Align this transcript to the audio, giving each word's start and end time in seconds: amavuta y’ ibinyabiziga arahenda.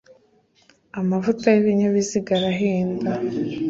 amavuta 0.99 1.45
y’ 1.53 1.57
ibinyabiziga 1.61 2.31
arahenda. 2.39 3.11